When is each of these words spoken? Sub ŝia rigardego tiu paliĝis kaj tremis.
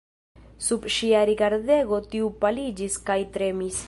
Sub 0.67 0.87
ŝia 0.95 1.19
rigardego 1.29 1.99
tiu 2.15 2.31
paliĝis 2.47 2.97
kaj 3.11 3.19
tremis. 3.37 3.79